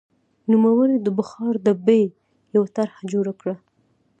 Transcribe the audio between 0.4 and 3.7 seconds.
نوموړي د بخار ډبې یوه طرحه جوړه کړه.